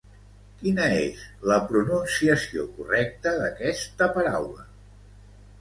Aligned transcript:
Quina 0.61 0.85
és 1.01 1.19
la 1.51 1.57
pronunciació 1.73 2.65
correcta 2.79 3.35
d'aquesta 3.43 4.09
paraula? 4.17 4.67